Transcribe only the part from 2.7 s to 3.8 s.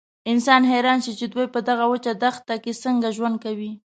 څنګه ژوند کوي.